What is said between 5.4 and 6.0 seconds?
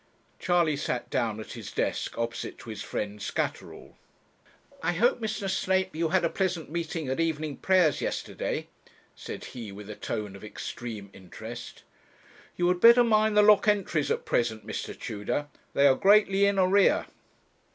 Snape,